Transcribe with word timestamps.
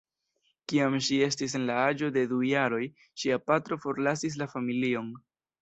Kiam 0.71 0.95
ŝi 1.07 1.19
estis 1.25 1.53
en 1.59 1.67
la 1.67 1.75
aĝo 1.91 2.09
de 2.17 2.25
du 2.33 2.41
jaroj 2.53 2.81
ŝia 3.25 3.41
patro 3.51 3.81
forlasis 3.85 4.43
la 4.45 4.53
familion. 4.59 5.17